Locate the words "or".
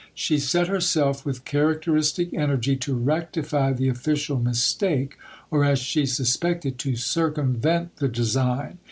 5.51-5.63